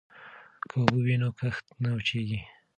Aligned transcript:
که 0.69 0.73
اوبه 0.79 0.97
وي 1.05 1.15
نو 1.21 1.29
کښت 1.39 1.65
نه 1.83 1.89
وچيږي. 1.95 2.39